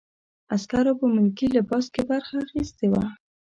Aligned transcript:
عسکرو 0.55 0.93
په 0.99 1.05
ملکي 1.15 1.47
لباس 1.57 1.85
کې 1.93 2.01
برخه 2.09 2.35
اخیستې 2.45 2.85
وه. 2.91 3.03